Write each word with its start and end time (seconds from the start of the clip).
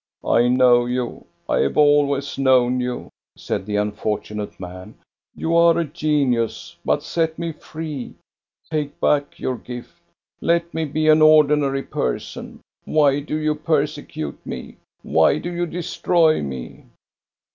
"I 0.25 0.47
know 0.47 0.87
you, 0.87 1.27
I 1.47 1.59
have 1.59 1.77
always 1.77 2.39
known 2.39 2.79
you," 2.79 3.09
said 3.37 3.67
the 3.67 3.75
unfortunate 3.75 4.59
man;" 4.59 4.95
you 5.37 5.55
are 5.55 5.83
genius. 5.83 6.75
But 6.83 7.03
set 7.03 7.37
me 7.37 7.51
free! 7.51 8.15
Take 8.71 8.99
back 8.99 9.39
your 9.39 9.59
gift! 9.59 9.93
Let 10.41 10.73
me 10.73 10.85
be 10.85 11.07
an 11.07 11.21
ordinary 11.21 11.83
person! 11.83 12.61
Why 12.85 13.19
do 13.19 13.35
you 13.35 13.53
persecute 13.53 14.43
me? 14.43 14.77
Why 15.03 15.37
do 15.37 15.53
you 15.53 15.67
destroy 15.67 16.41
me 16.41 16.85